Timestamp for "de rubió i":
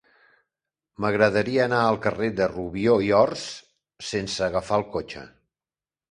2.39-3.11